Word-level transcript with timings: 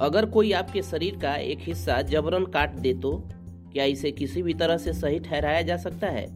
अगर 0.00 0.26
कोई 0.26 0.52
आपके 0.52 0.82
शरीर 0.82 1.16
का 1.16 1.34
एक 1.34 1.58
हिस्सा 1.60 2.02
जबरन 2.02 2.44
काट 2.44 2.74
दे 2.74 2.94
तो 2.94 3.28
क्या 3.72 3.84
इसे 3.84 4.10
किसी 4.10 4.42
भी 4.42 4.54
तरह 4.54 4.76
से 4.76 4.92
सही 4.92 5.18
ठहराया 5.18 5.62
जा 5.62 5.76
सकता 5.76 6.06
है? 6.06 6.26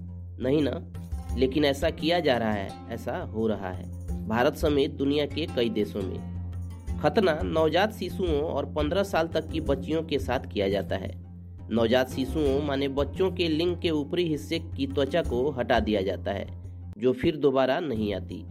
नहीं 0.43 0.63
ना। 0.63 0.93
लेकिन 1.39 1.65
ऐसा 1.65 1.91
किया 1.91 2.21
जा 2.21 2.37
रहा 2.37 2.53
है, 2.53 2.69
ऐसा 2.91 3.19
हो 3.19 3.47
रहा 3.47 3.69
है। 3.69 4.03
भारत 4.29 4.57
समेत 4.57 4.91
दुनिया 4.91 5.27
के 5.27 5.47
कई 5.47 5.71
देशों 5.71 6.03
में 6.03 6.33
खतना 7.01 7.41
नवजात 7.45 7.93
शिशुओं 7.93 8.41
और 8.41 8.67
15 8.67 9.03
साल 9.03 9.29
तक 9.29 9.49
की 9.49 9.61
बच्चियों 9.61 10.03
के 10.03 10.19
साथ 10.19 10.41
किया 10.53 10.69
जाता 10.69 10.97
है। 10.97 11.23
नवजात 11.71 12.11
शिशुओं 12.11 12.63
माने 12.63 12.89
बच्चों 12.89 13.31
के 13.31 13.49
लिंग 13.49 13.77
के 13.77 13.91
ऊपरी 13.91 14.29
हिस्से 14.29 14.59
की 14.59 14.87
त्वचा 14.87 15.23
को 15.23 15.51
हटा 15.51 15.81
दिया 15.81 16.03
जाता 16.03 16.31
है, 16.31 16.47
जो 16.99 17.13
फिर 17.13 17.37
दोबारा 17.37 17.81
नहीं 17.81 18.15
आती। 18.15 18.45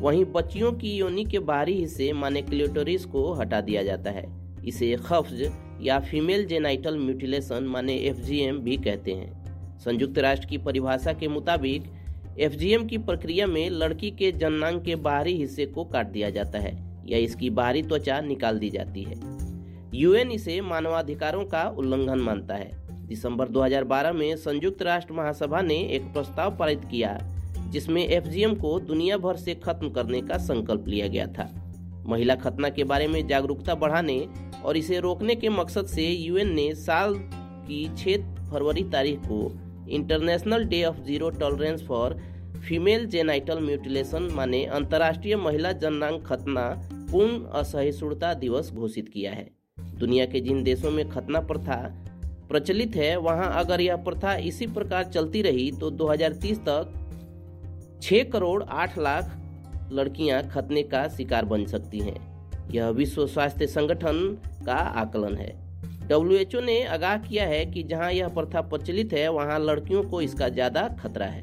वहीं 0.00 0.24
बच्चियों 0.24 0.72
की 0.72 0.96
योनि 0.96 1.24
के 1.24 1.38
बाहरी 1.38 1.72
हिस्से 1.72 2.12
माने 2.12 2.42
क्लिटोरिस 2.42 3.04
को 3.04 3.32
हटा 3.32 3.60
दिया 3.60 3.82
जाता 3.82 4.10
है। 4.10 4.56
इसे 4.66 4.96
खफ्ज 4.96 5.52
या 5.82 6.00
फीमेल 6.00 6.46
जेनाइटल 6.46 6.98
म्यूटिलेशन 6.98 7.64
माने 7.64 7.94
एफ़ 7.94 8.52
भी 8.52 8.76
कहते 8.76 9.12
हैं। 9.12 9.38
संयुक्त 9.78 10.18
राष्ट्र 10.18 10.46
की 10.46 10.58
परिभाषा 10.58 11.12
के 11.12 11.28
मुताबिक, 11.28 11.84
एफजीएम 12.40 12.86
की 12.86 12.98
प्रक्रिया 12.98 13.46
में 13.46 13.70
लड़की 13.70 14.10
के 14.10 14.32
जननांग 14.32 14.80
के 14.80 14.96
बाहरी 14.96 15.36
हिस्से 15.36 15.66
को 15.66 15.84
काट 15.84 16.06
दिया 16.06 16.30
जाता 16.30 16.58
है 16.58 17.02
या 17.08 17.18
इसकी 17.18 17.50
बाहरी 17.50 17.82
त्वचा 17.82 18.20
निकाल 18.20 18.58
दी 18.58 18.70
जाती 18.70 19.02
है। 19.02 19.14
यूएन 19.94 20.30
इसे 20.30 20.60
मानवाधिकारों 20.60 21.44
का 21.44 21.68
उल्लंघन 21.68 22.18
मानता 22.18 22.54
है। 22.54 22.88
दिसंबर 23.06 23.48
2012 23.48 24.12
में 24.12 24.36
संयुक्त 24.36 24.82
राष्ट्र 24.82 25.14
महासभा 25.14 25.60
ने 25.60 25.74
एक 25.74 26.02
प्रस्ताव 26.02 26.56
पारित 26.56 26.80
किया 26.84 27.37
जिसमें 27.70 28.06
एफजीएम 28.08 28.54
को 28.54 28.78
दुनिया 28.80 29.16
भर 29.16 29.36
से 29.36 29.54
खत्म 29.54 29.90
करने 29.90 30.20
का 30.22 30.36
संकल्प 30.38 30.88
लिया 30.88 31.06
गया 31.06 31.26
था। 31.26 31.50
महिला 32.06 32.34
खतना 32.34 32.68
के 32.68 32.84
बारे 32.84 33.08
में 33.08 33.26
जागरूकता 33.26 33.74
बढ़ाने 33.74 34.26
और 34.64 34.76
इसे 34.76 35.00
रोकने 35.00 35.34
के 35.34 35.48
मकसद 35.48 35.86
से 35.86 36.06
यूएन 36.08 36.54
ने 36.54 36.74
साल 36.74 37.14
की 37.68 37.84
6 37.96 38.50
फरवरी 38.50 38.84
तारीख 38.84 39.18
को 39.18 39.40
international 39.88 40.64
day 40.64 40.84
of 40.84 41.00
zero 41.00 41.30
tolerance 41.30 41.82
for 41.82 42.16
female 42.68 43.06
genital 43.06 43.60
mutilation, 43.60 44.28
माने 44.32 44.64
अंतर्राष्ट्रीय 44.64 45.36
महिला 45.36 45.72
जननांग 45.72 46.20
खतना, 46.20 46.62
पूर्ण 47.12 47.44
असहिष्णुता 47.52 48.34
दिवस 48.34 48.72
घोषित 48.72 49.08
किया 49.08 49.32
है। 49.32 49.50
दुनिया 49.98 50.26
के 50.26 50.40
जिन 50.40 50.62
देशों 50.62 50.90
में 50.90 51.08
खतना 51.08 51.40
प्रथा 51.40 51.76
प्रचलित 52.48 52.96
है, 52.96 53.16
वहाँ 53.16 53.52
अगर 53.54 53.80
यह 53.80 53.96
प्रथा 53.96 54.34
इसी 54.34 54.66
प्रकार 54.66 55.04
चलती 55.04 55.42
रही 55.42 55.70
तो 55.72 55.90
2030 55.90 56.58
तक 56.58 56.94
6 58.02 58.24
करोड़ 58.32 58.62
आठ 58.62 58.98
लाख 58.98 59.36
लड़कियाँ 59.92 60.42
खतने 60.48 60.82
का 60.82 61.08
शिकार 61.08 61.44
बन 61.44 61.64
सकती 61.64 61.98
हैं। 61.98 62.16
यह 62.70 62.88
विश्व 62.88 63.26
स्वास्थ्य 63.26 63.66
संगठन 63.66 64.38
का 64.66 64.74
आकलन 64.74 65.36
है। 65.36 65.68
डब्ल्यूएचओ 66.08 66.60
ने 66.60 66.82
आगाह 66.84 67.16
किया 67.16 67.46
है 67.46 67.66
कि 67.66 67.82
जहाँ 67.82 68.12
यह 68.12 68.28
प्रथा 68.28 68.60
प्रचलित 68.60 69.12
है, 69.12 69.28
वहाँ 69.28 69.58
लड़कियों 69.58 70.02
को 70.02 70.20
इसका 70.20 70.48
ज़्यादा 70.48 70.88
खतरा 71.00 71.26
है। 71.26 71.42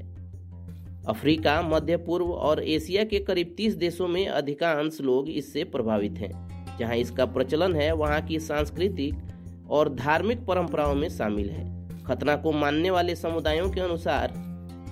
अफ्रीका, 1.08 1.62
मध्य 1.62 1.98
पूर्व 1.98 2.26
और 2.26 2.64
एशिया 2.64 3.04
के 3.04 3.20
करीब 3.20 3.56
30 3.58 3.76
देशों 3.76 4.08
में 4.08 4.28
अधिकांश 4.28 4.98
लोग 5.02 5.30
इससे 5.30 5.64
प्रभावित 5.64 6.12
हैं। 6.12 6.78
जहाँ 6.80 6.96
इसका 6.96 7.26
प्रचलन 7.26 7.76
है, 7.76 7.92
वहाँ 7.92 8.22
की 8.22 8.40
सांस्कृतिक 8.40 9.68
और 9.70 9.94
धार्मिक 9.96 10.46
परंपराओं 10.46 10.96
में 10.96 11.10
शामिल 11.10 11.50
है। 11.50 12.04
खतना 12.04 12.36
को 12.36 12.52
मानने 12.52 12.90
वाले 12.90 13.16
समुदायों 13.16 13.70
के 13.70 13.82
अनुसार 13.82 14.34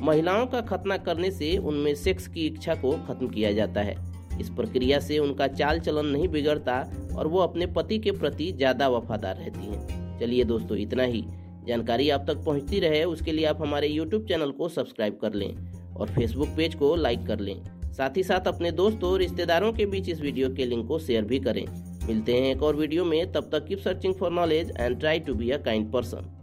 महिलाओं 0.01 0.45
का 0.47 0.61
खतना 0.61 0.97
करने 0.97 1.31
से 1.31 1.55
उनमें 1.57 1.93
सेक्स 1.95 2.27
की 2.27 2.45
इच्छा 2.47 2.75
को 2.75 2.91
खत्म 3.07 3.27
किया 3.27 3.51
जाता 3.51 3.81
है। 3.81 3.95
इस 4.39 4.49
प्रक्रिया 4.49 4.99
से 4.99 5.17
उनका 5.19 5.47
चाल 5.49 5.79
चलन 5.79 6.05
नहीं 6.05 6.27
बिगड़ता 6.27 6.79
और 7.17 7.27
वो 7.27 7.39
अपने 7.39 7.65
पति 7.67 7.99
के 7.99 8.11
प्रति 8.11 8.51
ज़्यादा 8.51 8.87
वफादार 8.89 9.35
रहती 9.35 9.65
हैं। 9.65 10.19
चलिए 10.19 10.43
दोस्तों, 10.43 10.77
इतना 10.77 11.03
ही। 11.03 11.23
जानकारी 11.67 12.09
आप 12.09 12.25
तक 12.27 12.43
पहुँचती 12.45 12.79
रहे, 12.79 13.03
उसके 13.03 13.31
लिए 13.31 13.45
आप 13.45 13.61
हमारे 13.61 13.87
यूट्यूब 13.87 14.25
चैनल 14.27 14.51
को 14.51 14.69
सब्सक्राइब 14.69 15.17
कर 15.21 15.33
लें 15.33 15.55
और 15.95 16.09
फेसबुक 16.09 16.49
पेज 16.57 16.75
को 16.75 16.95
लाइक 16.95 17.25
कर 17.27 17.39
लें। 17.39 17.55
साथ 17.93 18.17
ही 18.17 18.23
साथ 18.23 18.47
अपने 18.47 18.71
दोस्तों 18.73 19.17
रिश्तेदारों 19.19 19.71
के 19.73 19.85
बीच 19.85 20.09
इस 20.09 20.21
वीडियो 20.21 20.49
के 20.49 20.65
लिंक 20.65 20.87
को 20.87 20.99
शेयर 20.99 21.25
भी 21.25 21.39
करें। 21.39 21.65
मिलते 22.07 22.33
हैं 22.33 22.55
एक 22.55 22.63
और 22.63 22.75
वीडियो 22.75 23.05
में, 23.05 23.31
तब 23.31 23.49
तक 23.51 23.65
keep 23.65 23.79
searching 23.79 24.13
for 24.15 24.31
knowledge 24.31 24.73
and 24.79 24.99
try 24.99 25.19
to 25.19 25.33
be 25.33 25.49
a 25.49 25.57
kind 25.57 25.91
person 25.91 26.39